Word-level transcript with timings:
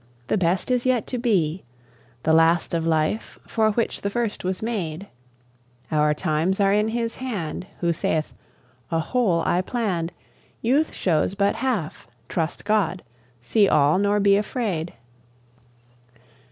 The 0.29 0.37
best 0.39 0.71
is 0.71 0.83
yet 0.83 1.05
to 1.13 1.19
be, 1.19 1.63
The 2.23 2.33
last 2.33 2.73
of 2.73 2.87
life, 2.87 3.37
for 3.45 3.69
which 3.69 4.01
the 4.01 4.09
first 4.09 4.43
was 4.43 4.63
made: 4.63 5.05
Our 5.91 6.15
times 6.15 6.59
are 6.59 6.73
in 6.73 6.87
His 6.87 7.17
hand 7.17 7.67
Who 7.81 7.93
saith, 7.93 8.33
"A 8.89 8.97
whole 8.97 9.43
I 9.45 9.61
plann'd, 9.61 10.11
Youth 10.59 10.91
shows 10.91 11.35
but 11.35 11.57
half; 11.57 12.07
trust 12.29 12.65
God: 12.65 13.03
see 13.41 13.69
all 13.69 13.99
nor 13.99 14.19
be 14.19 14.35
afraid!" 14.37 14.93